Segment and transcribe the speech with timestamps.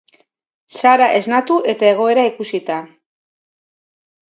[0.77, 2.83] Sara esnatu eta egoera ikusita.